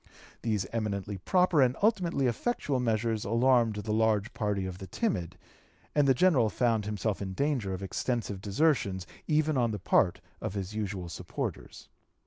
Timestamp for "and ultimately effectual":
1.61-2.79